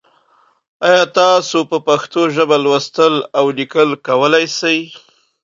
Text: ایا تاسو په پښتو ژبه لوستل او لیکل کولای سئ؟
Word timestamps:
ایا 0.87 1.03
تاسو 1.19 1.57
په 1.69 1.77
پښتو 1.87 2.21
ژبه 2.35 2.57
لوستل 2.65 3.13
او 3.37 3.45
لیکل 3.57 3.89
کولای 4.07 4.45
سئ؟ 4.59 4.77